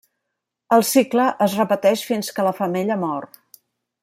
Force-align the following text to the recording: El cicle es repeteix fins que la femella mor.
El 0.77 0.85
cicle 0.91 1.27
es 1.47 1.57
repeteix 1.59 2.07
fins 2.11 2.33
que 2.39 2.49
la 2.51 2.57
femella 2.63 2.99
mor. 3.05 3.33